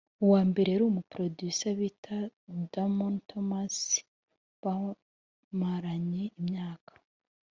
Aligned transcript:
uwambere 0.23 0.67
yari 0.71 0.83
umu 0.89 1.01
producer 1.13 1.71
bita 1.79 2.15
Damon 2.71 3.15
Thomas 3.29 3.75
bamaranye 4.63 6.23
imyaka 6.39 6.93